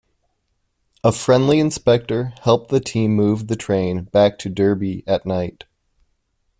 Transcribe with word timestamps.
A 1.03 1.11
friendly 1.11 1.59
inspector 1.59 2.33
helped 2.41 2.71
the 2.71 2.79
team 2.79 3.11
move 3.11 3.45
the 3.49 3.55
train 3.55 4.05
back 4.05 4.39
to 4.39 4.49
Derby 4.49 5.03
at 5.05 5.27
night. 5.27 5.65